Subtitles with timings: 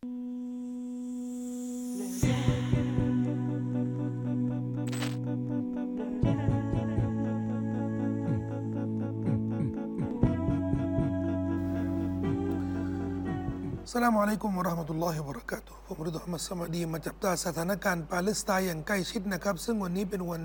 [14.02, 20.42] ลามอะลัยกุมวะราะห์มะตุลลอฮิวะบะเราะกาตุฮ์ผมรุดอัลมัดสมาดีมาจับตาสถานการณ์ปาเลสไตน์อย่างใกล้ชิดนะครับ ซึ่งวันนี้เป็นวัน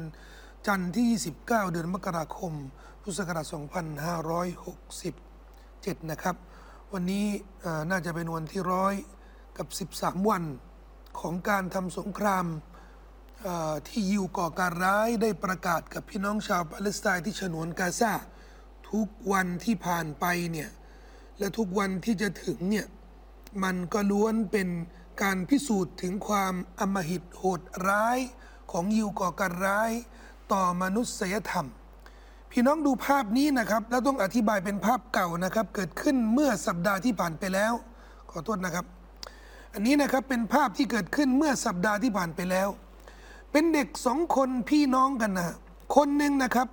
[0.67, 1.05] จันทร์ที่
[1.45, 2.53] 29 เดือนมกราคม
[3.01, 3.45] พุทธศักราช
[5.13, 6.35] 2567 นะครับ
[6.93, 7.25] วันนี้
[7.89, 8.93] น่าจะเป็นวันที่ร้อย
[9.57, 9.67] กับ
[9.97, 10.43] 13 วัน
[11.19, 12.45] ของการทำสงคราม
[13.87, 18.13] ที่ยิวก่อการร้ายได้ประกาศกับพี่น้องชาวปาเลสไตน์ที่ฉนวนกาซา
[18.91, 20.69] ทุกวันที่ผ่านไปเนี่ย
[21.39, 22.87] และทุกวันที่จะถึงเนี่ย
[23.63, 24.69] มันก็ล้วนเป็น
[25.21, 28.19] การพิสูจน์ถึงความอมหิตโหดร้าย
[28.71, 29.91] ของยิวก่อการร้าย
[30.53, 31.67] ต่อมนุษยธรรม
[32.51, 37.73] พี่น้องดูภาพนี้นะครับ แล้วต้องอธิบายเป็นภาพเก่านะครับ เกิดขึ้นเมื่อสัปดาห์ที่ผ่านไปแล้ว
[38.31, 38.85] ขอโทษนะครับ
[39.75, 42.69] อันนี้นะครับเป็นภาพที่เกิดขึ้นเมื่อสัปดาห์ที่ผ่านไปแล้ว
[43.51, 45.55] เป็นเด็กสองคนพี่น้องกันนะ
[45.95, 46.67] คนหนึ่งนะครับ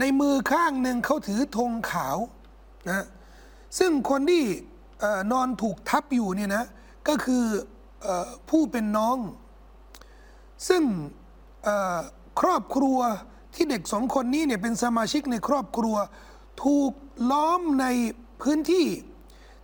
[0.00, 2.16] ในมือข้างหนึ่งเขาถือธงขาว
[2.88, 3.06] นะ
[3.78, 4.44] ซึ่งคนที่
[5.02, 6.64] อนอนถูกทับอยู่เนี่ยนะ
[7.08, 7.44] ก็คือ
[8.06, 8.08] อ
[8.48, 9.16] ผู้เป็นน้อง
[10.68, 10.82] ซึ่ง
[12.40, 12.98] ครอบครัว
[13.54, 15.96] ที่เด็กสองคนนี้เนี่ยเป็นสมาชิกในครอบครัว
[16.64, 16.92] ถูก
[17.30, 17.86] ล้อมใน
[18.42, 18.86] พื้นที่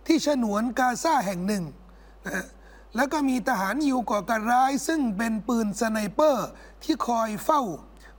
[0.07, 1.63] ที่ฉนวนกาซาแห่งหนึ่ง
[2.27, 2.45] นะ
[2.97, 6.47] แล้วก็มีทหารยิวก่อการร้าย ซึ่งเป็นปืน sniper
[6.83, 7.61] ที่คอยเฝ้า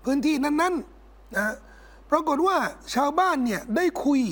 [0.04, 1.54] พื้นที่นั้นๆนะฮะ
[2.10, 2.56] ปรากฏว่า
[2.94, 4.22] ชาวบ้านเนี่ยได้คุย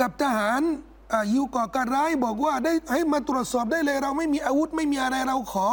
[0.00, 0.60] กับทหาร
[1.32, 5.68] ยิวก่อการร้ายบอกว่าได้ให้มาตรวจสอบได้เลย เราไม่มีอาวุธไม่มีอะไรเราขอ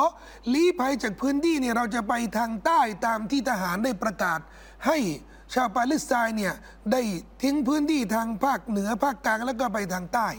[0.54, 4.40] ลี้ภัยจากพื้นที่เนี่ยเราจะไปทางใต้ตามที่ทหารได้ประกาศ
[4.88, 4.98] ให้
[5.54, 6.54] ชาวปาเลสไตน์เนี่ย
[6.92, 7.02] ได้
[7.44, 10.30] ทิ้งพื้นที่ทางภาคเหนือภาคกลางแล้วก็ไปทางใต้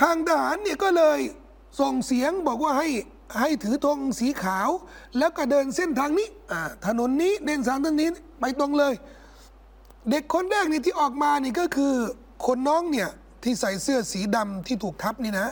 [0.00, 1.18] ทางทหารเนี่ยก็เลย
[1.80, 2.88] ส่งเสียงบอกว่าให้
[3.40, 4.68] ให้ถือธงสีขาว
[5.18, 6.28] แล้วก็เดินเส้นทางนี้
[6.86, 8.10] ถนนนี้เดินสามถนนนี้
[8.40, 8.94] ไปตรงเลย
[10.10, 11.92] เด็กคนแรกนี่ที่ออกมานี่ก็คือ
[12.46, 13.08] คนน้องเนี่ย
[13.42, 15.48] ที่ใส่เสื้อสีดำที่ถูกทับนี่นะ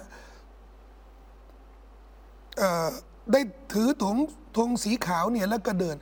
[3.32, 3.40] ได้
[3.72, 4.16] ถือธง
[4.56, 5.96] ธงสีขาวเนี่ยแล้วก็เดิน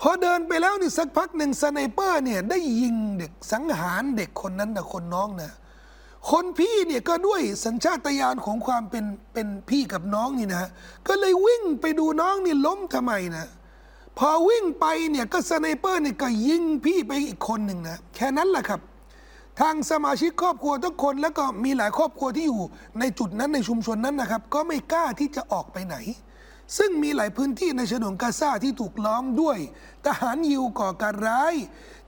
[0.00, 5.52] พอเดินไปแล้วนี่สักพักหนึ่งสไนเปอร์เนี่ยได้ยิงเด็กสังหารเด็กคนนั้นนะคนน้องนะ
[6.30, 10.70] คนพี่เนี่ยก็ด้วยสัญชาตญาณของความเป็นเป็นพี่กับน้องนี่นะ
[11.08, 13.46] ก็เลยวิ่งไปดูน้องนี่ล้มทำไมนะ
[14.18, 18.80] พอวิ่งไปเนี่ยก็สไนเปอร์เนี่ยก็ยิงพี่ไปอีกคนหนึ่งนะ แค่นั้นแหละครับ
[19.60, 22.62] ทางสมาชิกครอบครัวทุกคนแล้วก็มีหลายครอบครัวที่อยู่
[22.98, 25.96] ในจุดนั้นในชุมชนนั้นนะครับ ก็ไม่กล้าที่จะออกไปไหน
[26.78, 29.58] ซึ่งมีหลายพื้นที่ในฉนวนกาซาที่ถูกล้อมด้วย
[30.06, 31.54] ทหารยิวก่อการร้าย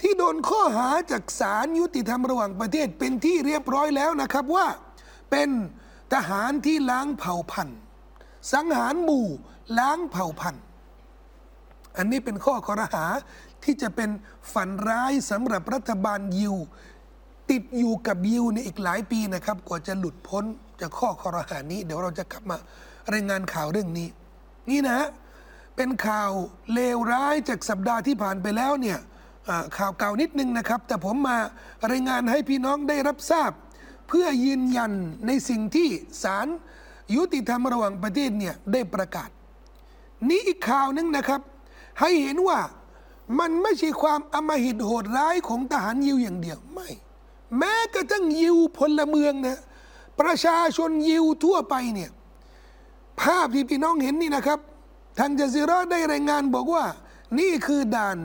[0.00, 4.66] ที่โดนข้อหาจากศาลยุติธรรมระหว่างประเทศเป็นที่เรียบร้อยแล้วนะครับว่า
[5.30, 5.48] เป็น
[6.14, 7.78] ทหารที่ล้างเผ่าพันธุ์
[8.52, 9.26] สังหารหมู่
[9.78, 10.64] ล้างเผ่าพันธุ์
[11.96, 13.04] อันนี้เป็นข้อคอรหา
[13.64, 14.10] ที่จะเป็น
[14.52, 16.54] ฝันร้ายสำหรับรัฐบาลยิว
[17.50, 20.44] ติดอยู่กับยิวในอีกหลายปีนะครับ กว่าจะหลุดพ้น
[20.80, 22.56] จากข้อคอรหานี้ เดี๋ยวเราจะกลับมา
[23.12, 24.08] รายงานข่าวเรื่องนี้
[24.70, 25.08] นี่นะ
[25.76, 26.30] เป็นข่าว
[26.74, 28.98] เลวร้ายจากสัปดาห์ที่ผ่านไปแล้วเนี่ย
[29.78, 31.38] ข่าวเก่านิดนึงนะครับ แต่ผมมา
[31.90, 33.50] รายงานให้พี่น้องได้รับทราบ
[34.08, 34.92] เพื่อยืนยัน
[35.26, 35.88] ในสิ่งที่
[36.22, 36.46] ศาล
[37.14, 39.30] ยุติธรรมระหว่างประเทศเนี่ยได้ประกาศ
[40.28, 41.40] นี่อีกข่าวนึงนะครับ
[42.00, 42.60] ให้เห็นว่า
[43.38, 46.88] มันไม่ใช่ความอำมหิตโหดร้ายของทหารยิวอย่างเดียวไม่
[47.58, 49.58] แม้กระทั่งยิวพลเมืองนะ
[50.20, 52.10] ประชาชนยิวทั่วไปเนี่ย
[53.22, 54.58] ภาพที่พี่น้องเห็นนี่นะครับ
[55.18, 56.84] ทางจาซิเราได้รายงานบอกว่า
[57.38, 58.18] นี่คือด่าน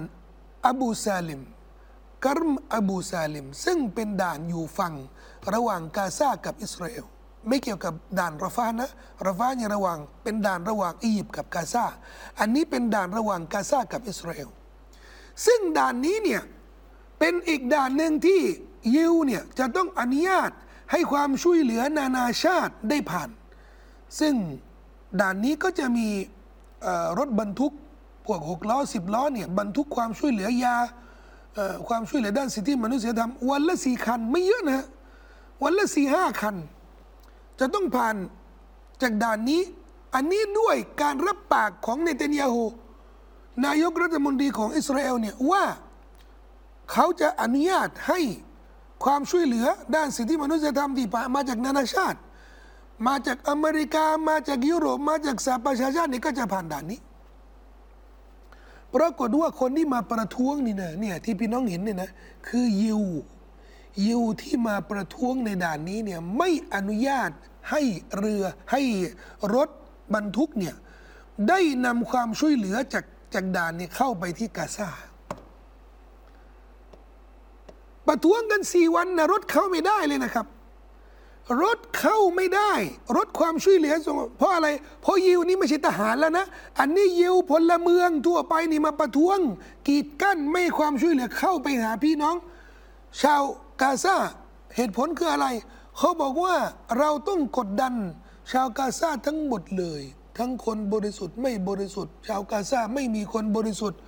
[0.65, 1.41] อบูซาลิม
[2.25, 4.93] กรมอบูซาลิม ซึ่งเป็นด่านอยู่ฝั่ง
[5.53, 7.05] ระหว่างกาซากับอิสราเอล
[7.47, 8.89] ไม่เกี่ยวกับด่านราฟานะ
[9.27, 11.85] ราฟาเนี่ยระหว่างเป็นด่านระหว่างอียิปต์กับกาซา
[12.39, 14.49] อันนี้เป็นด่านระหว่างกาซากับอิสราเอล
[15.45, 16.41] ซึ่งด่านนี้เนี่ย
[17.19, 18.41] เป็นอีกด่านหนึ่งที่
[18.95, 20.51] ยิวเนี่ยจะต้องอนุญาต
[20.91, 23.29] ให้ความช่วยเหลือนานาชาติได้ผ่าน
[24.19, 24.33] ซึ่ง
[25.19, 26.07] ด่านนี้ก็จะมี
[27.19, 27.73] รถบรรทุก
[28.25, 30.77] พวกหกล้อสิบล้อเนี่ยบรรทุกความช่วยเหลือยา
[31.57, 34.85] อความช่วยเหลือด้านสิทธิมนุษยธรรม วันละสี่คันไม่เยอะนะ
[35.63, 36.55] วันละสี่ห้าคัน
[37.59, 38.15] จะต้องผ่าน
[39.01, 39.61] จากด่านนี้
[40.15, 42.65] อันนี้ด้วยการรับปากของเนเธานยาฮู
[43.65, 45.63] นายกรัฐมนตรีของอิสราเอลเนี่ยว่า
[46.91, 48.19] เขาจะอนุญาตให้
[49.03, 49.65] ความช่วยเหลือ
[49.95, 52.19] ด้านสิทธิมนุษยธรรมที่มาจากนานาชาติ
[53.07, 56.99] มาจากอเมริกามาจากยุโรปมาจากสหประชาชาตินี่ก็จะผ่านด่านนี้
[58.95, 62.09] ปรากฏว่าคนที่มาประท้วงนี่นะเนี่ยที่พี่น้องเห็นเนี่ยนะ
[62.47, 63.01] คือยิว
[64.05, 67.29] ยิวที่มาประท้วงในด่านนี้เนี่ยไม่อนุญาต
[67.69, 67.81] ให้
[68.17, 68.81] เรือให้
[69.55, 69.69] รถ
[70.13, 70.75] บรรทุกเนี่ย
[71.49, 74.89] ได้นำความช่วยเหลือจากจากด่านเนี่ยเข้าไปที่กาซา
[78.07, 80.45] ประท้วงกันสี่วันนะรถเข้าไม่ได้เลยนะครับ
[81.61, 82.71] รถเข้าไม่ได้
[83.17, 84.67] รถความช่วยเหลือส่งเพราะอะไร
[85.01, 86.45] เพราะยิวนี่ไม่ใช่ทหารแล้วนะ
[86.79, 89.39] อันนี้ยิวพลเมืองทั่วไปนี่มาประท้วง
[89.87, 92.35] กีดกั้นไม่ความช่วยเหลือเข้าไปหาพี่น้อง
[93.21, 93.41] ชาว
[93.81, 94.15] กาซา
[94.75, 95.47] เหตุผลคืออะไร
[95.97, 96.55] เขาบอกว่า
[96.97, 97.93] เราต้องกดดัน
[98.51, 100.01] ชาวกาซาทั้งหมดเลย
[100.37, 103.99] ทั้งคนบริสุทธิ์ไม่บริสุทธิ์ ชาวกาซาไม่มีคนบริสุทธิ์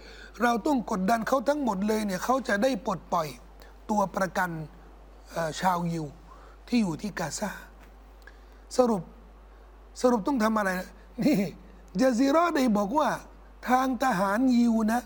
[0.43, 3.27] เราต้องกดดันเขาทั้งหมดเลยเนี่ยเขาจะได้ปลดปล่อย
[3.89, 4.49] ตัวประกัน
[5.61, 6.05] ชาวยิว
[6.71, 7.51] ที่อยู่ที่กาซา
[8.77, 9.03] สรุป
[10.01, 10.69] สรุปต้องทำอะไร
[11.23, 11.37] นี่
[11.99, 13.09] จาซีรอได้บอกว่า
[13.69, 15.01] ทางทหารยิวนะ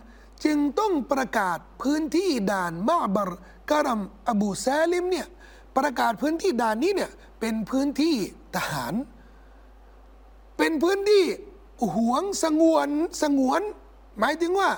[0.46, 3.32] จึงต้องประกาศพื้นที่ด่านมาบร
[3.70, 5.28] กะรัมอบูซาลิมเนี่ย
[5.78, 8.16] ประกาศพื้นที่ด่านนี้เนี่ยเป็นพื้นที่
[8.56, 8.94] ทหาร
[10.58, 11.24] เป็นพื้นที่
[11.96, 12.90] หวงสงวน
[13.22, 13.62] สงวน
[14.20, 14.70] หมายถึงว่า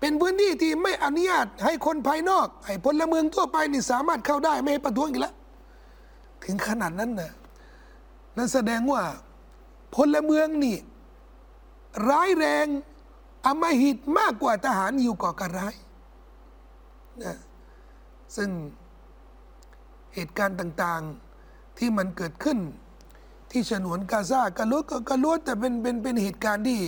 [0.00, 5.34] เป็นพื้นที่ที่ไม่อนุญาตให้คนภายนอก ให้พลเมืองทั่วไปนี่สามารถเข้าได้ไม่ให้ประท้วงอีกแล้ว
[6.44, 7.32] ถึงขนาดนั้นนะ
[8.36, 9.02] นั่นแสดงว่า
[9.94, 10.76] พลเมืองนี่
[12.08, 12.66] ร้ายแรง
[13.46, 15.74] อำมหิตมากกว่าทหารอยู่ก่อการร้าย
[17.22, 17.36] นะ
[18.36, 18.50] ซึ่ง
[20.14, 22.58] เหตุการณ์ต่างๆที่มันเกิดขึ้น
[23.50, 26.80] ที่ฉนวนกาซากะล้วนกะล้วนแต่เป็นเป็นเป็นเหตุการณ์ที่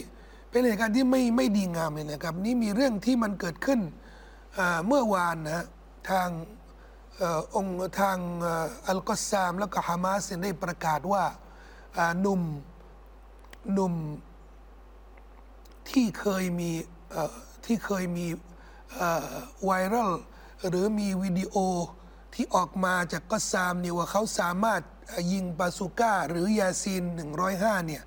[0.51, 3.81] เป็นเหตุการณ์ที่ไม่ไม่ดีงามเลยนะครับ นี่มีเรื่องที่มันเกิดขึ้น
[4.87, 5.65] เมื่อวานนะ
[6.11, 6.29] ทาง
[7.57, 8.19] องค์ทาง
[8.89, 11.25] อัลกอสซาม แล้วก็ฮามาสได้ประกาศว่า
[12.21, 12.43] หนุ่ม
[13.73, 13.95] หนุ่ม
[15.91, 16.71] ที่เคยมี
[17.65, 18.27] ที่เคยมี
[19.65, 20.11] ไวรัล
[20.69, 21.55] หรือมีวิดีโอ
[22.35, 24.83] ที่ออกมาจากก็อซซามเนี่ยว่าเขาสามารถ
[25.33, 27.03] ยิงบาซูก้า หรือยาซีน
[27.45, 28.03] 105 เนี่ย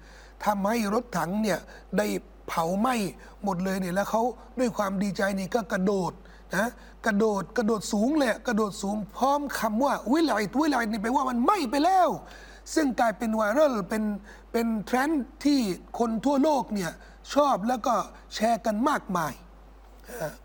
[0.46, 1.60] ทำให้รถถังเนี่ย
[1.98, 2.08] ได้
[2.48, 2.96] เผาไหม้
[3.44, 4.24] หมดเลยเนี่ยแล้วเขา
[4.60, 6.14] ด้วยความดีใจนี่ก็กระโดด
[6.56, 6.68] นะ
[7.06, 12.10] กระโดดกระโดดสูงเลยกระโดดสูงพร้อมคำว่าวิไลวิไลนี่แปลว่ามันไหม้ไปแล้ว
[12.74, 14.04] ซึ่งกลายเป็นไวรัลเป็น
[14.52, 15.60] เป็นเทรนด์ที่
[16.00, 16.92] คนทั่วโลกเนี่ย
[17.34, 17.96] ชอบแล้วก็
[18.36, 19.34] แชร์กันมากมาย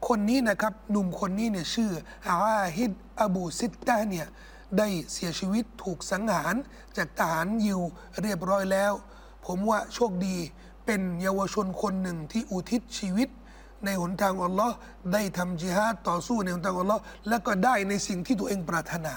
[0.09, 1.91] คนนี้นะครับหนุ่มคนนี้เนี่ยชื่อ
[2.29, 2.37] อา
[2.77, 4.29] ฮิดอบูซิตตาเนี่ย
[4.79, 6.55] ได้เสียชีวิตถูกสังหาร
[6.97, 7.81] จากทหารยิว
[8.23, 8.93] เรียบร้อยแล้ว
[9.47, 10.37] ผมว่าโชคดี
[10.87, 13.29] เป็นเยาวชนคนหนึ่งที่อุทิศชีวิต
[13.85, 14.75] ในหนทางอัลลอฮ์
[15.13, 19.15] ได้ทำจิฮาดต่อสู้ในหนทางอัลลอฮ์แล้วก็ได้ในสิ่งที่ตัวเองปรารถนา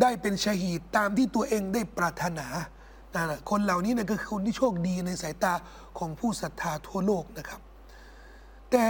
[0.00, 2.46] ได้เป็นชาฮีดตามที่ตัวเองได้ปรารถนา
[3.14, 5.52] นะคนเหล่านี้นะก็คือคนที่โชคดีในสายตา
[5.98, 7.60] ของผู้ศรัทธาทั่วโลกนะครับ
[8.70, 8.86] แต่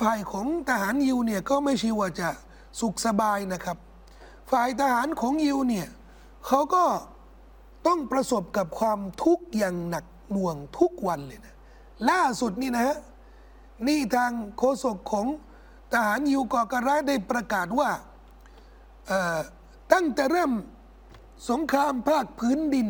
[0.00, 2.28] ฝ่ายของทหารยิวเนี่ยก็ไม่ใช่ว่าจะ
[2.80, 3.76] สุขสบายนะครับ
[4.50, 5.88] ฝ่ายทหารของยิวเนี่ย
[6.46, 6.84] เขาก็
[7.86, 11.54] ต้องประสบกับความทุกข์อย่างหนักหน่วงทุกวันเลยนะ
[12.10, 12.96] ล่าสุดนี่นะฮะ
[13.88, 15.26] นี่ทางโฆษกของ
[15.92, 17.90] ทหารยิวก่อการร้ายได้ประกาศว่า
[19.92, 20.52] ตั้งแต่เริ่ม
[21.50, 22.88] สงครามภาคพื้นดิน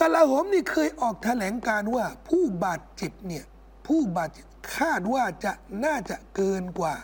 [0.00, 3.44] กลาโหมนี่เคยออกแถลงการว่าผู้บาดเจ็บเนี่ย
[3.86, 5.52] ผู้บาดเจ็บคาดว่าจะ
[5.84, 6.94] น่าจะเกินกว่า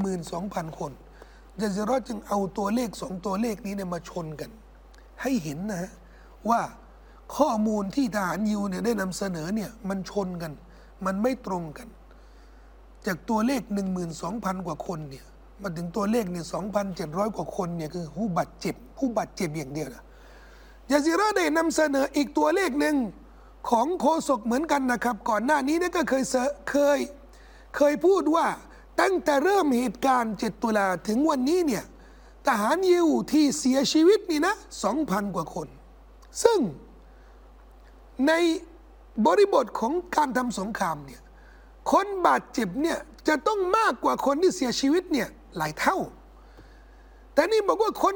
[0.00, 0.92] 12,000 คน
[1.62, 4.50] จาซิรอจึงเอาตัวเลขสองตัวเลขนี้เนี่ยมาชนกัน
[5.22, 5.92] ให้เห็นนะฮะ
[6.50, 6.60] ว่า
[7.36, 10.52] ข้อมูลที่ทหารยิวเนี่ยได้นำเสนอเนี่ยมันชนกัน
[11.04, 11.88] มันไม่ตรงกัน
[13.06, 13.62] จากตัวเลข
[14.14, 15.24] 12,000 กว่าคนเนี่ย
[15.62, 16.44] มาถึงตัวเลขเนี่ย
[16.90, 20.04] 2,700 กว่าคนเนี่ยคือผู้บาดเจ็บ ผู้บาดเจ็บอย่างเดียวนะ
[20.90, 22.96] ยาซิราได้นำเสนออีกตัวเลขหนึ่ง
[23.70, 26.24] ของโคศกเหมือนกันนะครับ ก่อนหน้านี้เนี่ยก็เคย
[26.70, 26.98] เคย
[27.76, 28.46] เคยพูดว่า
[29.00, 31.84] ตั้งแต่เริ่มเหตุการณ์ 7 ตุลาถึงวันนี้เนี่ย
[32.46, 34.54] ทหารยิวที่เสียชีวิตนี่นะ
[34.94, 35.68] 2,000 กว่าคน
[36.42, 36.58] ซึ่ง
[38.26, 38.32] ใน
[39.26, 41.20] บริบทของการทำสงครามเนี่ย
[41.92, 45.98] คนบาดเจ็บเนี่ยจะต้องมากกว่าคนที่เสียชีวิตเนี่ยหลายเท่า
[47.34, 48.14] แต่นี่บอกว่าคน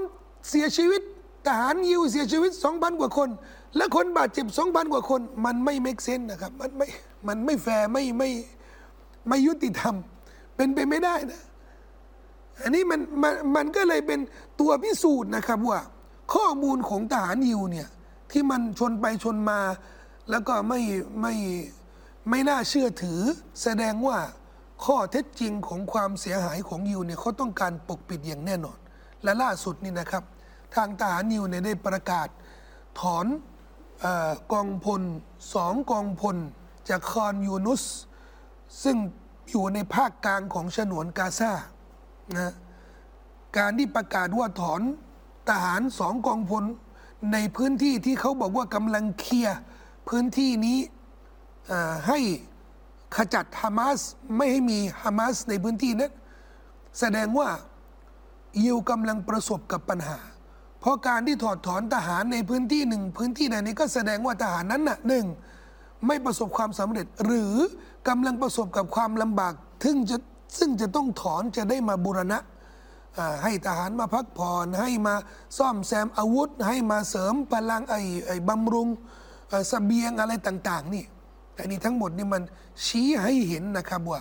[0.48, 1.02] เสียชีวิต
[1.46, 3.28] ทหารยิวเสียชีวิต 2,000 กว่าคน
[3.76, 6.88] และคนบาดเจ็บสองพันกว่าคน มันไม่ make sense นะครับ มันไม่
[7.28, 8.30] มันไม่แฟร์ไม่ไม่
[9.28, 9.94] ไม่ยุติธรรม
[10.56, 11.42] เป็นไปไม่ได้นะ
[12.62, 14.20] อันนี้มันมันมันก็เลยเป็น
[14.60, 15.80] ตัวพิสูจน์นะครับว่า
[16.34, 17.88] ข้อมูลของทหารยิวเนี่ย
[18.30, 19.60] ที่มันชนไปชนมา
[20.30, 20.80] แล้วก็ไม่
[21.20, 21.34] ไม่
[22.30, 23.20] ไม่น่าเชื่อถือ
[23.62, 24.18] แสดงว่า
[24.84, 28.78] ข้อเท็จจริงของความเสียหายของยิวเนี่ยเขาต้องการปกปิดอย่างแน่นอน
[29.22, 30.24] และล่าสุดนี่นะครับ
[30.74, 32.28] ทางทหารยิวเนี่ยได้ประกาศ
[33.00, 33.26] ถอน
[34.04, 35.02] ออกองพล
[35.54, 36.36] สองกองพล
[36.88, 37.82] จากคอนยูนุส
[38.82, 38.96] ซึ่ง
[39.50, 41.52] อยู่ในภาคกลางของฉนวนกาซา
[42.36, 42.52] นะ
[43.56, 44.80] การที่ประกาศว่าถอน
[45.48, 46.64] ทหารสองกองพล
[47.32, 49.58] ในพื้นที่ที่เขาบอกว่ากำลังเคลียร์
[50.08, 50.78] พื้นที่นี้
[52.08, 52.18] ให้
[53.16, 53.98] ขจัดฮามาส
[54.36, 56.12] ไม่ให้มีฮามาสในพื้นที่นั้น
[57.00, 57.48] แสดงว่า
[58.64, 60.18] ยิวกำลังประสบกับปัญหา
[60.80, 65.26] เพราะการที่ถอดถอนทหารในพื้นที่หนึ่งพื้นที่ใดนี้ก็แสดงว่าทหารนั้นน่ะหนึ่ง
[66.06, 67.54] ไม่ประสบความสำเร็จ หรือ
[68.08, 70.16] กำลังประสบกับความลำบากซึ่งจะ
[70.58, 72.38] ซึ่งจะต้องถอนจะได้มาบูรณะ
[73.42, 75.14] ให้ทหารมาพักผ่อนให้มา
[75.58, 78.88] ซ่อมแซมอาวุธ ให้มาเสริมพลังไอ้ไอ้บำรุง
[79.48, 81.04] เอ่อเสบียงอะไรต่าง ๆ นี่
[81.54, 82.42] แต่นี่ทั้งหมดนี่มัน
[82.84, 84.20] ชี้ให้เห็นนะครับว่า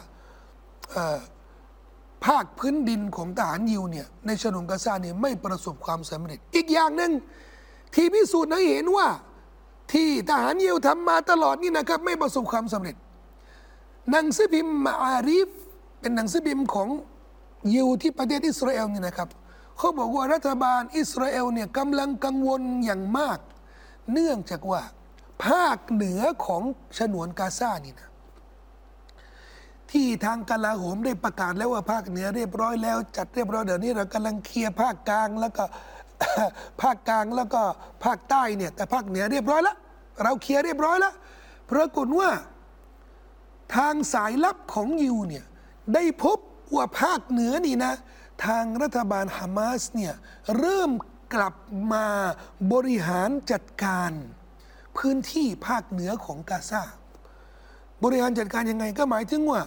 [2.26, 7.12] ภาคพื้นดินของทหารยิวเนี่ยในฉนวนกาซาเนี่ยไม่ประสบความสำเร็จ อีกอย่างหนึ่ง
[7.96, 9.08] ที่พิสูจน์ให้เห็นว่า
[9.94, 12.96] ที่ทหารยิวทำมาตลอดนี่นะครับ ไม่ประสบความสำเร็จ
[14.12, 15.50] หนังสือพิมพ์มาอาริฟ
[16.00, 16.90] เป็นหนังสือพิมพ์ของ
[17.74, 19.30] ยิวที่ประเทศอิสราเอลนี่นะครับ
[19.78, 23.40] เขาบอกว่ารัฐบาลอิสราเอลเนี่ยกำลังกังวลอย่างมาก
[24.12, 24.82] เนื่องจากว่า
[25.46, 26.64] ภาคเหนือของ
[26.98, 28.10] ฉนวนกาซานี่นะ
[29.92, 35.64] ที่ทางกลาโหมได้ประกาศแล้วว่าภาคเหนือเรียบร้อยแล้ว จัดเรียบร้อยเดี๋ยวนี้เรากำลังเคลียร์ภาคกลางแล้วก็
[36.82, 37.62] ภาคกลางแล้วก็
[38.04, 39.78] ภาคใต้เนี่ยแต่ภาคเหนือเรียบร้อยแล้ว
[40.24, 41.14] เราเคลียร์เรียบร้อยแล้ว
[41.72, 42.30] ปรากฏว่า
[43.76, 45.46] ทางสายลับของยิวเนี่ย
[45.94, 46.38] ได้พบ
[46.76, 47.94] ว่าภาคเหนือนี่นะ
[48.46, 50.14] ทางรัฐบาลฮามาสเนี่ย
[50.60, 50.92] เริ่ม
[51.34, 51.56] กลับ
[51.94, 52.06] มา
[52.74, 54.12] บริหารจัดการ
[54.98, 56.84] พื้นที่ภาคเหนือของกาซา
[58.04, 59.62] บริหารจัดการยังไงก็หมายถึงว่า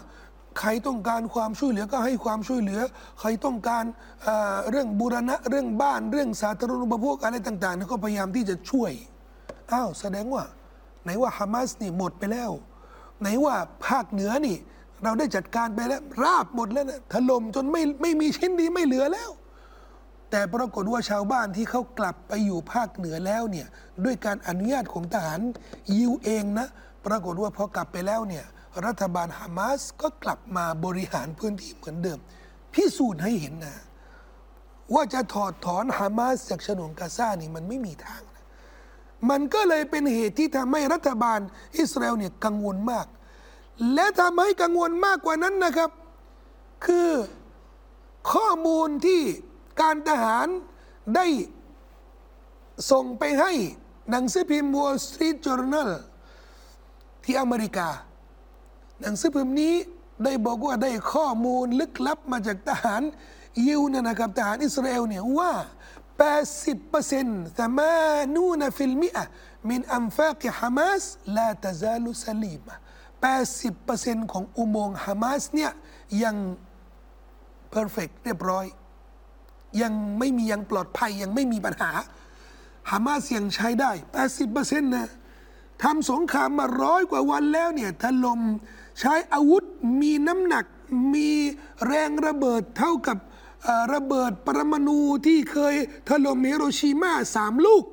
[0.61, 2.81] ใครต้องการความช่วยเหลือก็ให้ความช่วยเหลือ
[3.21, 3.85] ใครต้องการ
[4.23, 8.93] เอ่อเรื่องบูรณะเรื่องบ้านเรื่องสาธารณูปโภคอะไรต่างๆเนี่ยก็พยายามที่จะช่วย
[9.73, 10.45] อ้าวแสดงว่า
[11.05, 12.51] ไหนว่าฮามาสนี่หมดไปแล้ว
[13.21, 13.55] ไหนว่า
[13.87, 14.57] ภาคเหนือนี่
[15.05, 19.31] เราได้จัดการไปแล้วราบหมดแล้วนะถล่มจนไม่ไม่มีชิ้นดีไม่เหลือแล้ว
[20.31, 23.67] แต่ปรากฏว่าชาวบ้านที่เขากลับไปอยู่ภาคเหนือแล้วเนี่ย
[24.05, 25.41] ด้วยการอนุญาตของทหาร
[25.97, 26.69] ยิวเองนะ
[27.07, 28.45] ปรากฏว่าพอกลับไปแล้วเนี่ย
[28.87, 32.19] รัฐบาลฮามาสก็กลับมาบริหารพื้นที่เหมือนเดิม
[32.75, 33.77] พิสูจน์ให้เห็นนะ
[34.95, 38.45] ว่าจะถอดถอนฮามาสจากฉนวนกาซานี่มันไม่มีทางนะ
[39.31, 41.41] มันก็เลยเป็นเหตุที่ทำให้รัฐบาล
[41.79, 43.07] อิสราเอลเนี่ยกังวลมาก
[43.95, 45.91] และทำให้กังวลมากกว่านั้นนะครับ
[46.87, 47.11] คือ
[48.33, 49.23] ข้อมูลที่
[49.81, 50.47] การทหาร
[51.17, 51.27] ได้
[52.91, 53.53] ส่งไปให้
[54.11, 55.91] หนังสือพิมพ์ Wall Street Journal
[57.25, 57.89] ที่อเมริกา
[59.01, 59.75] หนังสือพิมพ์นี้
[60.25, 63.03] ได้บอกว่าได้ข้อมูลลึกลับมาจากทหาร
[63.67, 65.53] ยิวเนี่ยนะครับทหารอิสราเอลเนี่ยว่า
[66.73, 67.93] 80%แต่มา
[68.35, 69.25] นูนฟิลมิอะ
[69.69, 71.03] มินอัมฟากิฮามาส
[71.37, 72.63] ลาตะซาลุสลีม
[73.49, 75.73] 80%ของอุโมงค์ฮามาสเนี่ย
[76.23, 76.37] ยัง
[77.71, 78.67] perfect เรียบร้อย
[79.83, 81.91] ยังไม่มียังปลอดภัยยังไม่มีปัญหา
[82.91, 83.91] ฮามาสยังใช้ได้
[84.37, 85.09] 80%นะ
[85.83, 88.41] ทำสงครามมาร้อยกว่าวันแล้วเนี่ยถล่ม
[88.99, 89.63] ใช้อาวุธ
[90.01, 90.65] มีน้ำหนัก
[91.15, 91.31] มี
[91.87, 93.19] แรงระเบิดเท่ากับ
[93.95, 95.75] ระเบิดปรมาณูที่เคย
[96.09, 97.85] ถล่มฮิโรชิมาสามลูก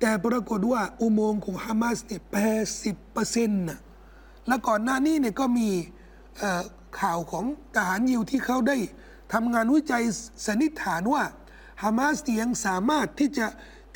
[0.00, 3.78] แต่ปรากฏว่าอุโมงค์ของฮามาสเนี่ยแปดสิบเปอร์เซ็นต์นะ
[4.48, 5.68] แล้วก่อนหน้านี้เนี่ยก็มี
[7.00, 7.44] ข่าวของ
[7.74, 8.76] ทหารยิวที่เขาได้
[9.32, 10.02] ทำงานวิจัย
[10.46, 11.24] สันนิษฐานว่า
[11.82, 13.46] ฮามาสยังสามารถที่จะ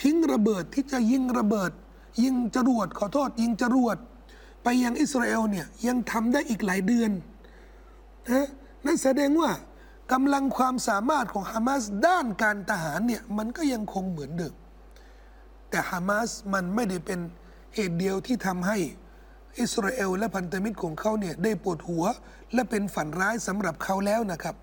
[0.03, 1.73] ทิ้งระเบิดที่จะยิงระเบิด
[2.23, 3.97] ยิงจรวดขอโทษยิงจรวด
[4.65, 7.11] ไปยังอิสราเอลเนี่ยยังทำได้อีกหลายเดือน
[8.31, 8.49] นะ
[8.85, 9.51] นั่นแสดงว่า
[10.13, 14.55] กำลังความสามารถของฮามาสด้านการทหารเนี่ยมันก็ยังคงเหมือนเดิม
[15.71, 17.21] แต่ฮามาสมันไม่ได้เป็น
[17.75, 18.79] เหตุเดียวที่ทำให้
[19.61, 22.05] อิสราเอลและพันธมิตรของเขาเนี่ยได้ปวดหัว
[22.55, 24.57] และเป็นฝันร้ายสำหรับเขาแล้วนะครับ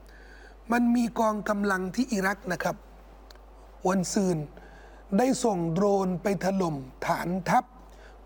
[0.71, 2.75] มันมีกองกำลังที่อิรักนะครับ
[3.87, 4.37] วันซืน
[5.17, 7.63] ได้ส่งโดรนไปถล่มฐานทัพ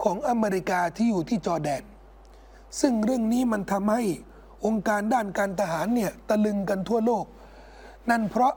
[0.04, 1.84] ของอเมริกาที่อยู่ที่จอแดน
[2.80, 4.04] ซึ่งเรื่องนี้มันทำให้
[4.66, 7.25] องค์การด้านการทหารเนี่ยตะลึงกันทั่วโลก
[8.10, 8.54] นั่นเพราะ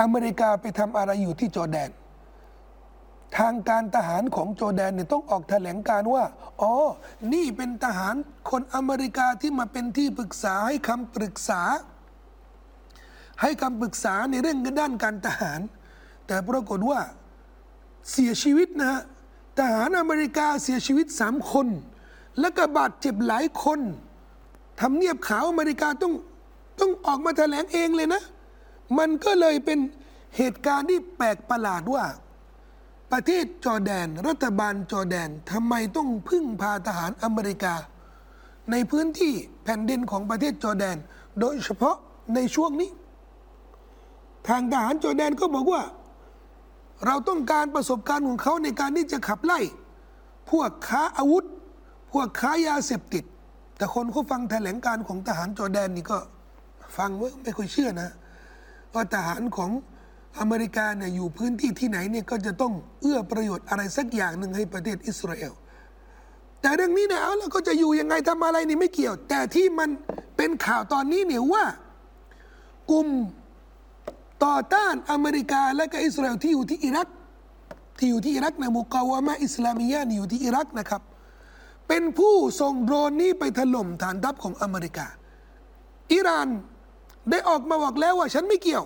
[0.00, 1.90] อเมริกาไปทำอะไรอยู่ที่จอแดน
[3.38, 6.24] ทางการทหารของจร์แดนเนี่ยต้องออกแถลงการว่า
[6.60, 6.72] อ๋อ
[7.32, 8.14] นี่เป็นทหาร
[8.50, 11.62] คนอเมริกาที่มาเป็นที่ปรึกษาให้คำปรึกษา
[13.42, 15.60] ให้คำปรึกษาในเรื่องด้านการทหาร
[16.26, 17.00] แต่ปรากฏว่า
[18.10, 19.02] เสียชีวิตนะฮะ
[19.58, 21.66] ทหารอเมริกาเสียชีวิตสามคน
[22.40, 23.80] และก็บาดเจ็บหลายคน
[24.80, 26.12] ทำเนียบขาวอเมริกาต้อง
[26.80, 28.22] ต้องออกมาแถลงเองเลยนะ
[28.98, 29.78] มันก็เลยเป็น
[30.36, 32.04] เหตุการณ์ที่แปลกประหลาดว่า
[33.12, 37.74] ประเทศจอแดน รัฐบาลจอแดนทำไมต้องพึ่งพาทหารอเมริกา
[38.70, 39.32] ในพื้นที่
[39.64, 40.96] แผ่นดินของประเทศจอแดน
[41.40, 41.96] โดยเฉพาะ
[42.34, 42.90] ในช่วงนี้
[44.48, 45.82] ทางทหารจอแดนก็บอกว่า
[47.06, 49.60] เราต้องการประสบการณ์ของเขาในการที่จะขับไล่
[50.50, 51.44] พวกค้าอาวุธ
[52.12, 53.24] พวกค้ายาเสพติด
[53.76, 56.18] แต่คนเขาฟังแถลงการของทหารจอร์แดนนี่ก็
[56.96, 58.10] ฟังว่าไม่ค่อยเชื่อนะ
[58.94, 59.70] ว่าทหารของ
[60.38, 65.52] อเมริกาเนี่ยอยู่พื้นที่ที่ไหนเนี่ยก็จะต้องเอื้อประโยชน์อะไรสักอย่างหนึ่งให้ประเทศอิสราเอล
[66.60, 69.90] แต่เรื่องนี้เนี่ยเอาแล้วก็จะอยู่ยังไงทำอะไรนี่ไม่เกี่ยว แต่ที่มัน
[70.36, 71.64] เป็นข่าวตอนนี้เนี่ยว่า
[72.90, 73.08] กลุ่ม
[74.44, 77.08] ต่อต้านอเมริกาและก็อิสราเอลที่อยู่ที่อิรัก
[77.98, 81.02] ที่อยู่ที่อิรักนะมุกาวามะอิสลามียะนี่อยู่ที่อิรักนะครับ
[81.88, 85.06] เป็นผู้ส่งโดรนนี้ไปถล่มฐานทัพของอเมริกา
[86.12, 86.48] อิหร่าน
[87.30, 88.84] ได้ออกมาบอกแล้วว่าฉันไม่เกี่ยว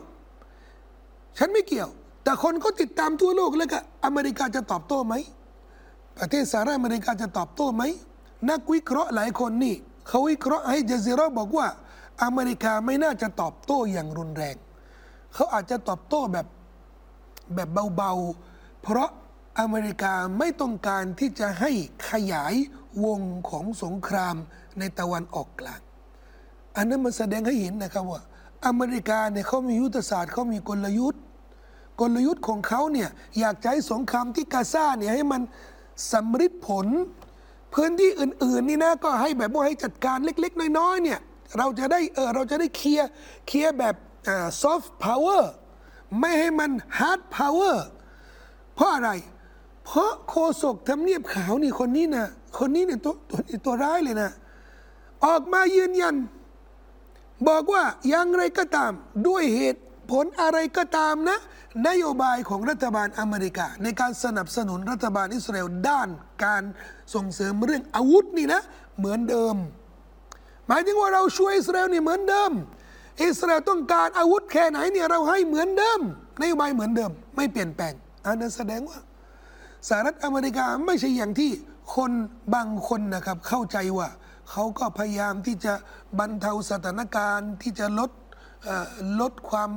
[1.39, 1.89] ฉันไม่เกี่ยว
[2.25, 5.15] แต่คนก็ติดตามทั่วโลกแล้วก็อเมริกาจะตอบโต้ไหม
[6.19, 7.83] ประเทศสหรัฐอเมริกาจะตอบโต้ไหม
[8.51, 9.75] นักวิเคราะห์หลายคนนี่
[10.09, 11.67] เขาวิเคราะห์ให้เจซีรอบอกว่า
[12.23, 14.57] อเมริกาไม่น่าจะตอบโต้อย่างรุนแรง
[15.37, 16.47] เขาอาจจะตอบโต้แบบ
[17.55, 19.11] แบบเบาๆ เพราะ
[19.61, 21.71] อเมริกาไม่ต้องการที่จะให้
[22.11, 22.55] ขยาย
[23.05, 24.37] วงของสงคราม
[24.79, 25.81] ในตะวันออกกลาง
[26.77, 28.23] อันนั้นมันแสดงให้เห็นนะครับว่า
[28.67, 31.23] อเมริกาเนี่ยเขามียุทธศาสตร์เขามีกลยุทธ์
[32.01, 35.43] กลยุทธ์ของเขาเนี่ยอยากจะให้สงครามที่กาซาเนี่ยให้มัน
[36.13, 36.87] สำฤทธิ์ผล
[37.75, 41.21] พื้นที่อื่น ๆ นี่นะก็ให้แบบว่าให้จัดการเล็ก ๆ น้อยๆเนี่ย
[41.59, 43.09] เราจะได้เออเราจะได้เคลียร์
[43.49, 43.95] เคลียร์แบบ
[44.27, 45.43] ซอ่า soft power
[46.21, 47.77] ไม่ให้มัน hard power
[48.75, 49.11] เพราะอะไร
[49.87, 52.27] เพราะโคศกทำเนียบขาวนี่คนนี้นะ
[52.59, 54.31] คนนี้เนี่ยตัวตัวตัวร้ายเลยนะ
[55.27, 56.15] ออกมายืนยัน
[57.49, 58.93] บอกว่าอย่างไรก็ตาม
[59.29, 61.39] ด้วยเหตุผลอะไรก็ตามนะ
[61.89, 66.09] นโยบายของรัฐบาลอเมริกา ในการสนับสนุนรัฐบาลอิสราเอลด้าน
[66.45, 66.63] การ
[67.15, 68.63] ส่งเสริมเรื่องอาวุธนี่นะ
[68.99, 69.57] เหมือนเดิม
[70.69, 72.53] หมายถึงว่าเราช่วยอิสราเอลนี่เหมือนเดิม
[73.23, 76.01] อิสราเอลต้องการอาวุธแค่ไหนเนี่ยเราให้เหมือนเดิม
[76.41, 77.93] นโยบายเหมือนเดิม ไม่เปลี่ยนแปลง
[78.27, 78.99] อันนั้นแสดงว่า
[79.89, 81.51] สหรัฐอเมริกาไม่ใช่อย่างที่
[81.95, 82.13] คน
[82.55, 84.09] บางคนนะครับเข้าใจว่า
[84.51, 85.75] เขาก็พยายามที่จะ
[86.19, 88.11] บรรเทาสถานการณ์ที่จะลด
[89.21, 89.71] ลดความ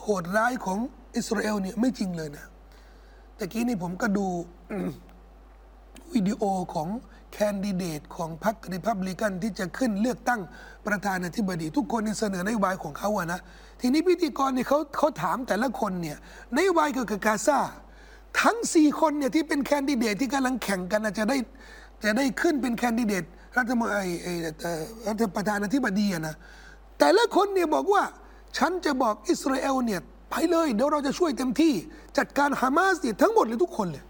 [0.00, 0.78] โหดร้ายของ
[1.16, 2.46] อิสราเอลเนี่ยไม่จริงเลยนะ
[3.36, 4.26] แต่กี้นี่ผมก็ดู
[6.14, 6.42] วิดีโอ
[6.74, 6.88] ของ
[7.32, 10.40] แคนดิเดตของพรรคริพับลิกันที่จะขึ้นเลือกตั้ง
[10.86, 13.40] ประธานาธิบดีทุกคนนี่เสนอนโยบายของเขาอะนะ
[13.80, 16.16] ทีนี้พิธีกรเนี่ยเขาเขาถามแต่ละคนเนี่ย
[16.56, 17.58] นโยบายเกี่ยวกับกาซา
[18.40, 21.36] ทั้งสี่คนเนี่ยที่เป็นแคนดิเดตที่กำลังแข่งกันนะจะได้
[22.04, 23.24] จะได้ขึ้นเป็นแคนดิเดต
[23.56, 24.28] รัฐมนตรีไอไอ
[25.06, 26.34] รัฐประธานาธิบดีอะนะ
[26.98, 28.02] แต่ละคนเนี่ยบอกว่า
[28.58, 30.00] ฉันจะบอกอิสราเอลเนี่ย
[30.30, 31.74] ไปเลยเดี๋ยวเราจะช่วยเต็มที่
[32.18, 34.04] จัดการฮามาสเนี่ยทั้งหมดเลยทุกคนเลย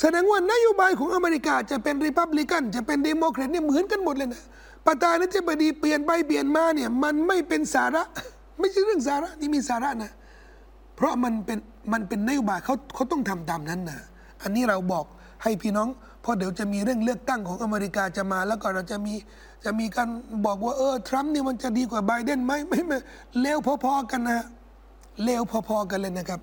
[0.00, 4.42] แสดงว่านโยบายของอเมริกาจะเป็นริพับลิกัน จะเป็นเดโมแครตเนี่ยเหมือนกันหมดเลยนะ
[4.86, 8.02] ประธานาธิบดีเปลี่ยนไปเปลี่ยนมาเนี่ยมันไม่เป็นสาระ
[8.58, 10.12] ไม่ใช่เรื่องสาระนี่มีสาระนะ
[10.96, 11.58] เพราะมันเป็น
[11.92, 13.98] มันเป็นนโยบายเขาเขาต้องทำตามนั้นนะ
[14.42, 15.04] อันนี้เราบอก
[15.42, 15.88] ให้พี่น้อง
[16.22, 19.14] เพราะเดี๋ยวจะมีเรื่องเลือกตั้งของอเมริกาจะมา แล้วก็เราจะมี
[19.64, 20.08] จะมีการ
[20.46, 22.98] บอกว่าเออทรัมป์เนี่ยมันจะดีกว่าไบเดนไหมไม่ไม่
[23.40, 24.46] เลวพอๆกันนะ
[25.24, 26.40] เลวพอๆกันเลยนะครับ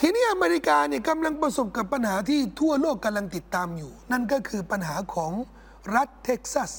[0.00, 5.32] ทีนี้อเมริกาเนี่ยกำลังประสบกับปัญหาที่ทั่วโลกกำลังติดตามอยู่ นั่นก็คือปัญหาของ
[5.96, 6.72] รัฐเท็กซัส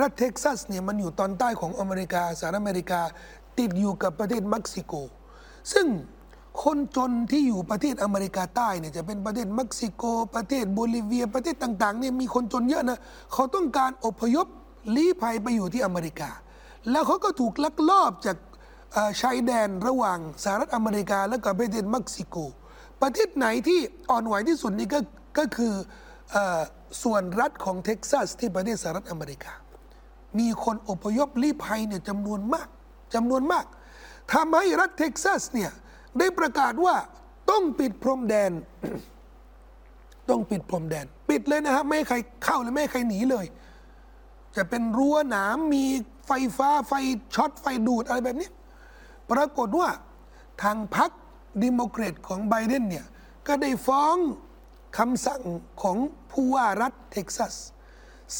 [0.00, 3.00] รัฐเท็กซัสเนี่ยมันอยู่ตอนใต้ของอเมริกาสหรัฐอเมริกา
[3.58, 4.92] ติดอยู่กับประเทศเม็กซิโก
[5.72, 5.86] ซึ่ง
[6.62, 12.98] คนจนที่อยู่ประเทศอเมริกาใต้เนี่ยจะเป็นประเทศเม็กซิโก ประเทศโบลิเวีย ประเทศต่างๆเนี่ยมีคนจนเยอะนะ
[13.32, 14.46] เขาต้องการอพยพ
[14.96, 16.30] ลี้ภัยไปอยู่ที่อเมริกา
[16.90, 18.36] แล้วเขาก็ถูกลักลอบจาก
[19.20, 22.36] ชายแดนระหว่างสหรัฐอเมริกาและกับประเทศเม็กซิโก
[23.02, 25.00] ประเทศไหนที่อ่อนไหวที่สุดนี่ก็
[25.38, 25.72] ก็คือ
[26.34, 26.36] อ
[27.02, 29.52] ส่วนรัฐของเท็กซัสที่ประเทศสหรัฐอเมริกา
[30.38, 32.68] มีคนอพยพลี้ภัยเนี่ยจำนวนมาก
[33.14, 33.64] จำนวนมาก
[34.32, 35.70] ทำให้รัฐเท็กซัสเนี่ย
[36.18, 36.96] ได้ประกาศว่า
[37.50, 38.52] ต้องปิดพรมแดน
[40.30, 43.46] ต้องปิดพรมแดน ปิดเลยนะครับไม่ให้ใครเข้าเลยไม่ให้ใครหนีเลย
[44.56, 45.84] จะเป็นรั้วหนามมี
[46.26, 46.92] ไฟฟ้าไฟ
[47.34, 48.48] ช็อตไฟดูดอะไรแบบนี้
[49.30, 49.90] ปรากฏว่า
[50.62, 51.10] ทางพรรค
[51.64, 53.06] เดโมแครตของไบเดนเนี่ย
[53.46, 54.16] ก็ได้ฟ้อง
[54.98, 55.42] คำสั่ง
[55.82, 55.96] ของ
[56.30, 57.54] ผู้ว่ารัฐเท็กซัส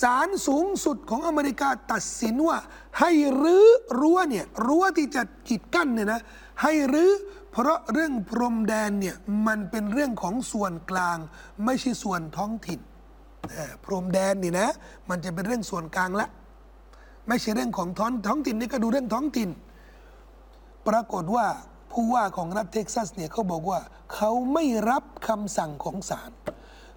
[0.01, 2.59] ศาลสูงสุดของอเมริกาตัดสินว่า
[3.01, 3.11] ให้
[3.43, 3.67] รื้อ
[4.01, 6.21] รั้วเนี่ยรั้วที่จะกีดกั้นเนี่ยนะ
[6.63, 7.11] ให้รื้อ
[7.53, 11.19] เพราะเรื่องพรมแดนเนี่ยมันเป็นเรื่องของส่วนกลาง
[11.65, 12.81] ไม่ใช่ส่วนท้องถิ่น
[13.57, 14.69] อ่พรมแดนนี่นะ
[15.09, 16.29] มันจะเป็นเรื่องส่วนกลางละ
[17.29, 19.49] ไม่ใช่เรื่องของท้องท้องถิ่นนี่ก็ดูเรื่องท้องถิ่น
[20.87, 21.47] ปรากฏว่า
[21.93, 23.81] ผู้ว่าของรัฐเท็กซัสเนี่ยเขาบอกว่า
[24.15, 26.31] เขาไม่รับคำสั่งของศาล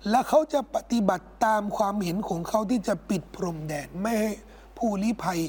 [0.09, 4.31] และเขาจะปฏิบัติตามความเห็นของเขาที่จะปิดพรมแดนไม่ให้
[4.77, 5.39] ผู้ลี้ภัย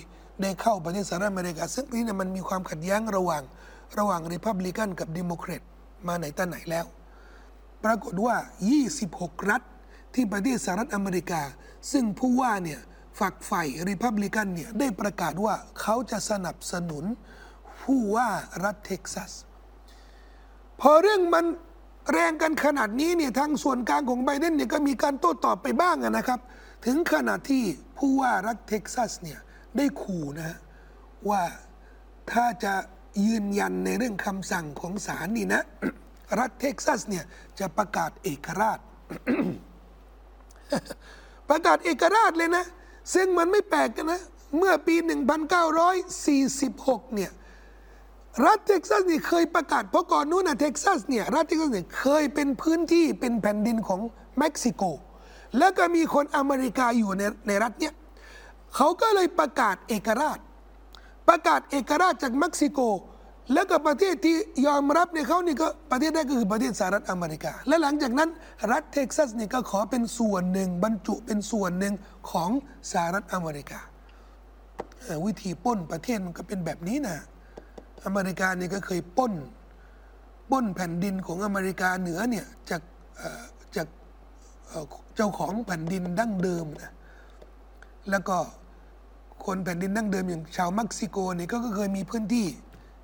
[0.40, 3.42] ได้เข้าประเทศสหรัฐอเมริกา ซึ่งนี่เนี่ยมันมีความขัดแย้งระหว่าง
[3.98, 5.62] ระหว่างริพับลิกันกับดิโมแครต
[6.06, 6.86] มาไหนตั้งไหนแล้ว
[7.84, 8.36] ปรากฏว่า
[8.92, 9.62] 26 รัฐ
[10.14, 11.42] ที่ประเทศสหรัฐอเมริกา
[11.92, 12.80] ซึ่งผู้ว่าเนี่ย
[13.20, 17.04] ฝักใฝ่ริพับลิกันเนี่ยได้ประกาศว่าเขาจะสนับสนุน
[17.82, 18.28] ผู้ว่า
[18.64, 19.32] รัฐเท็กซัส
[20.80, 21.46] พอเรื่องมัน
[22.12, 26.40] แรงกันขนาดนี้เนี่ยทางส่วนกลางของไบเดนเนี่ยก็มีการโต้ตอบไปบ้างนะครับ
[26.84, 27.62] ถึงขนาดที่
[27.98, 29.38] ผู้ว่ารัฐเท็กซัสเนี่ย
[29.76, 30.58] ได้ขู่นะฮะ
[31.28, 31.42] ว่า
[32.32, 32.74] ถ้าจะ
[33.26, 35.62] ยืนยันในเรื่องคำสั่งของศาลนี่นะ
[36.38, 37.24] รัฐเท็กซัสเนี่ย
[37.60, 38.78] จะประกาศเอกราช
[41.50, 42.64] ประกาศเอกราชเลยนะ
[43.14, 44.20] ซึ่งมันไม่แปลกกันนะ
[44.58, 44.94] เมื่อปี
[46.24, 47.30] 1946 เนี่ย
[48.46, 54.00] รัฐเท็กซัสนี่เคยประกาศเพราะก่อนนู้นนะเท็กซัสเนี่ยรัฐเท็กซัสเนี่ยเคยเป็นพื้นที่เป็นแผ่นดินของ
[54.38, 54.82] เม็กซิโก
[55.58, 57.94] แล้วก็มีคนอเมริกาอยู่ในในรัฐเนี่ย
[58.76, 60.38] เขาก็เลยประกาศเอกราช
[61.28, 62.80] ประกาศเอกราชจากเม็กซิโก
[63.52, 68.30] แล้วก็ประเทศที่ยอมรับในเขานี่ก็ประเทศแรกก็คือประเทศสหรัฐอเมริกา และหลังจากนั้น
[68.72, 71.94] รัฐเท็กซัสนี่ก็ขอเป็นส่วนหนึ่งบรรจุเป็นส่วนหนึ่ง
[72.30, 72.50] ของ
[72.92, 73.80] สหรัฐอเมริกา
[75.24, 77.16] วิธีป้นประเทศมันก็เป็นแบบนี้นะ
[78.04, 79.32] อเมริกาเนี่ยก็เคยป้น
[80.50, 82.82] ปล้นแผ่นดินของอเมริกาเหนือเนี่ยจาก
[83.76, 83.88] จาก
[85.16, 86.92] เจ้าของแผ่นดินดั้งเดิมนะ
[88.10, 88.36] แล้วก็
[89.44, 92.46] คนแผ่นดินดั้งเดิมอย่างชาวเม็กซิโกเนี่ยก็เคยมีพื้นที่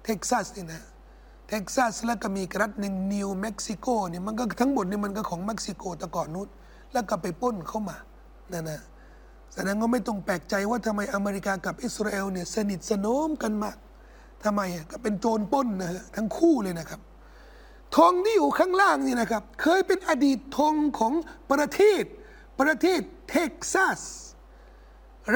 [0.04, 0.82] เท็กซัสเนี่ยนะ
[1.48, 6.48] เท็กซัสแล้วก็มีรัฐหนึ่งนิวเม็กซิโกเนี่ยมันก็ทั้งหมดเนี่ยมันก็ของเม็กซิโกแต่ก่อนนู้น
[6.92, 7.96] แล้วก็ไปปล้นเขามา
[8.52, 8.80] นั่นนะ
[9.52, 13.76] แสดงว่าไม่ต้องแปลกใจว่าทำไมอเมริกากับอิสราเอลเนี่ยสนิทสนมกันมาก
[14.44, 17.00] ทำไมอะก็เป็นโจรปล้นนะฮะทั้งคู่เลยนะครับ
[17.96, 21.12] ธงที่อยู่ข้างล่างนี่นะครับ เคยเป็นอดีตธงของ
[21.52, 22.02] ประเทศ
[22.60, 24.00] ประเทศเท็กซัส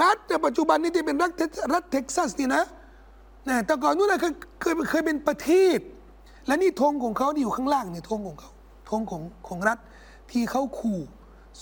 [0.00, 1.32] รัฐในปัจจุบันนี้ที่เป็นรัฐ
[1.74, 2.64] รัฐเท็กซัสนี่นะ
[3.48, 5.78] นะแต่ก่อนนู้นนะเคยเคยเคยเป็นประเทศ
[6.46, 8.50] และนี่ธงของเขาที่อยู่ข้างล่างเนี่ยธงของเขา
[8.90, 9.78] ธงของของรัฐ
[10.30, 11.00] ที่เขาขู่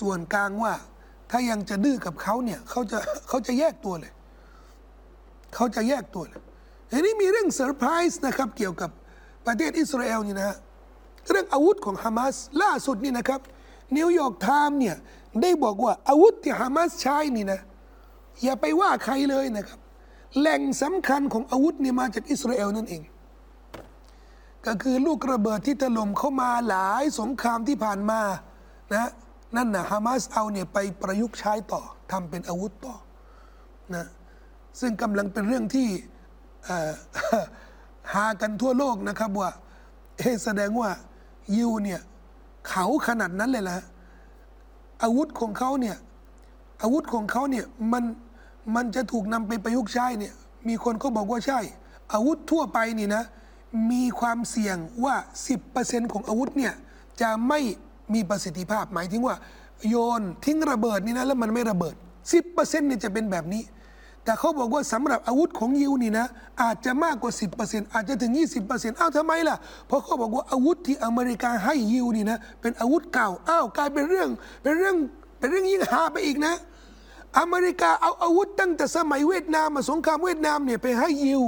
[0.01, 0.75] ส่วนกลางว่า
[1.31, 2.99] ถ้ายังจะดื้อกับเขาเนี่ยเขาจะ
[3.29, 4.13] เขาจะแยกตัวเลย
[5.55, 6.41] เขาจะแยกตัวเลย
[6.91, 8.91] ทีนี้มีเรื่องเซอร์ไพรส์นะครับเกี่ยวกับ
[9.47, 10.57] ประเทศอิสราเอลนี่นะฮะ
[11.31, 13.41] เรื่องอาวุธของฮามาสล่าสุดนี่นะครับ
[13.97, 14.97] นิวยอร์กไทม์เนี่ย
[15.43, 17.61] ได้บอกว่าอาวุธที่ฮามาสใช้นี่นะ
[18.43, 19.79] อย่าไปว่าใครเลยนะครับ
[20.39, 23.03] แหล่งสำคัญของอาวุธนี่มาจากอิสราเอลนั่นเอง
[24.67, 28.21] ก็คือลูกระเบิดที่ถล่มเข้ามาหลายสงครามที่ผ่านมา
[28.93, 29.11] นะ
[29.57, 32.95] นั่นนะฮามาสเอาเนี่ยไปประยุกต์ใช้ต่อทำเป็นอาวุธต่อ
[33.95, 34.07] นะ
[34.81, 35.89] ซึ่งกำลังเป็นเรื่องที่
[38.15, 39.51] หากันทั่วโลกนะครับว่า
[40.19, 40.91] เฮ้แสดงว่า
[41.57, 42.01] ยิวเนี่ย
[42.69, 43.79] เขาขนาดนั้นเลยละ
[45.03, 45.97] อาวุธของเขาเนี่ย
[46.83, 48.05] อาวุธของเขาเนี่ยมัน
[48.75, 50.35] มันจะถูกนำไปประยุกต์ใช้เนี่ย
[50.69, 51.61] มีคนก็บอกว่าใช่
[52.13, 53.25] อาวุธทั่วไปนี่นะ
[53.91, 55.15] มีความเสี่ยงว่า
[55.65, 56.75] 10%ของอาวุธเนี่ย
[57.23, 57.61] จะไม่
[58.15, 59.37] มีประสิทธิภาพหมายถึงว่า
[59.89, 61.95] โยนทิ้งระเบิดนี่นะแล้วมันไม่ระเบิด
[62.41, 63.63] 10%เนี่ยจะเป็นแบบนี้
[64.25, 66.27] แต่เขาบอกว่าสำหรับอาวุธของยิวนี่นะ
[66.63, 68.33] อาจจะมากกว่า 10%อาจจะถึง
[68.67, 69.57] 20%อ้าวทำไมล่ะ
[69.87, 74.29] เพราะเขาบอกว่าอาวุธที่อเมริกาให้ยิวนี่นะ เป็นอาวุธเก่าอ้าวกลายเป็นเรื่อง
[74.63, 74.97] เป็นเรื่อง
[75.39, 76.55] เป็นเรื่องยิ่งหาไปอีกนะ
[77.39, 81.43] อเมริกาเอาอาวุธตั้งแต่สมัยเวียดนามมาสงครามเวียดนามเนี่ยไปให้ยิว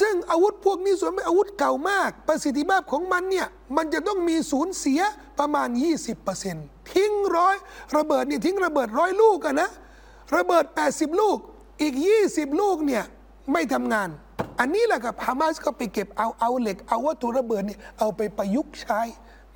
[0.00, 5.00] ซึ่งอาวุธพวกนี้ส่วนเป็นอาวุธเก่ามาก ประสิทธิภาพของมันเนี่ย มันจะต้องมีสูญเสีย
[5.38, 5.68] ประมาณ
[6.30, 7.56] 20%ทิ้งร้อย
[7.96, 9.70] ระเบิดเนี่ยทิ้งระเบิดร้อยลูกอะนะ
[10.36, 11.38] ระเบิด 80 ลูก
[11.82, 11.94] อีก
[12.28, 13.04] 20 ลูกเนี่ย
[13.52, 14.08] ไม่ทำงาน
[14.58, 19.00] อันนี้แหละครับฮามาสก็ไปเก็บเอาเอาเหล็ก เอาวัตถุระเบิดเนี่ยเอาไปประยุกต์ใช้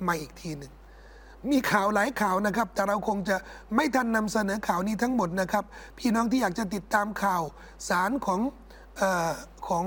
[0.01, 0.73] ใหม่อีกทีหนึ่ง
[1.49, 3.37] มีข่าวหลายข่าวนะครับ แต่เราคงจะ
[3.75, 5.63] ไม่ทันนำเสนอข่าวนี้ทั้งหมดนะครับ
[5.97, 7.43] พี่น้องที่อยากจะติดตามข่าว
[7.89, 8.39] สารของ
[8.99, 9.31] ออ
[9.67, 9.85] ของ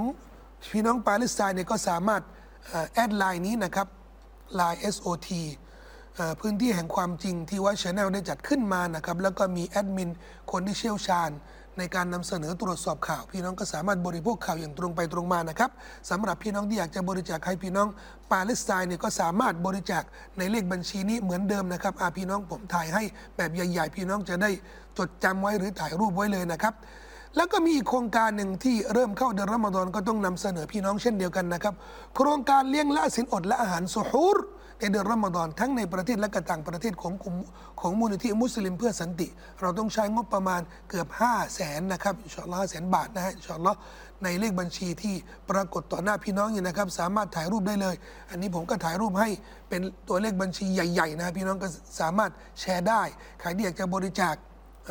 [0.73, 2.23] พี่น้องปาเลสไตน์เนี่ยก็สามารถ
[2.73, 3.89] อแอดไลน์นี้นะครับ
[4.55, 5.29] ไลน์ SOT
[6.41, 10.11] พื้นที่แห่งความจริงที่ White Channel ได้จัดขึ้นมานะครับ แล้วก็มีแอดมิน
[10.51, 11.31] คนที่เชี่ยวชาญ
[11.79, 15.71] ในการนำเสนอตรวจสอบข่าว พี่น้องก็สามารถบริโภคข่าวอย่างตรงไปตรงมานะครับ
[16.11, 17.89] สำหรับพี่น้องที่อยากจะบริจาคให้พี่น้อง
[18.33, 20.03] ปาเลสไตน์เนี่ยก็สามารถบริจาค
[20.39, 23.03] ในเลขบัญชีนี้เหมือนเดิมนะครับอาพี่น้องผมถ่ายให้
[23.37, 24.51] แบบใหญ่ ๆ พี่น้องจะได้
[24.99, 26.75] จดจำไว้หรือถ่ายรูปไว้เลยนะครับ
[27.37, 31.75] แล้วก็มีอีกโครงการหนึ่งที่เริ่มเข้าเดือนรอมฎอนก็ต้องนำเสนอพี่น้องเช่นเดียวกันนะครับ
[32.17, 34.39] โครงการเลี้ยงละสินอดและอาหารสุฮูร
[34.79, 37.35] ในเดือนรอมฎอนทั้งในประเทศและกต่างประเทศของกลุ่ม
[37.81, 39.29] ของมูลนิธิมุสลิมเพื่อสันติ
[39.61, 43.79] เราต้องใช้งบประมาณเกือบ 5 0 0แสนนะครับอินชาอัลลอฮ์แสนบาทนะฮะอินชาอัลลอฮ์
[44.25, 45.15] ในเลขบัญชีที่
[45.51, 47.95] ปรากฏต่อหน้าพี่น้องอยู่นะครับ สามารถถ่ายรูปได้เลย
[48.31, 49.29] อันนี้ผมก็ถ่ายรูปให้
[49.69, 51.69] เป็นตัวเลขบัญชีใหญ่ๆนะพี่น้องก็
[52.01, 53.03] สามารถแชร์ได้
[53.41, 54.35] ใครที่อยากจะบริจาค
[54.87, 54.91] เ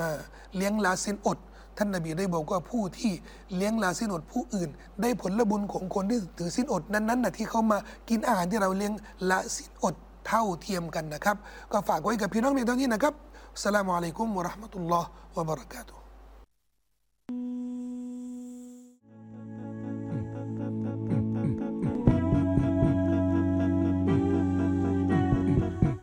[0.55, 1.37] เลี้ยงลาสินอด
[1.77, 3.11] ท่านนบีได้บอกว่าผู้ที่
[3.55, 4.69] เลี้ยงลาสินอดผู้อื่น
[5.01, 7.77] ได้ผลบุญของคนที่ถือสินอดนั้นๆนะที่เขามา
[8.09, 8.93] กินอาหารที่เราเลี้ยง
[9.29, 9.95] ละสินอด
[10.27, 11.37] เท่าเทียมกันนะครับ
[11.71, 13.13] ก็ฝากไว้กับพี่น้องเพียงเท่านี้นะครับ
[13.63, 17.56] สลามุอะลัยกุมวะราะห์มะตุลลอฮ์วะบะเราะกาตุฮ์